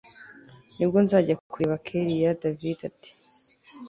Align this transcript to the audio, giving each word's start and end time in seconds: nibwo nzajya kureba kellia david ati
nibwo 0.77 0.97
nzajya 1.05 1.35
kureba 1.51 1.75
kellia 1.85 2.31
david 2.41 2.79
ati 2.89 3.11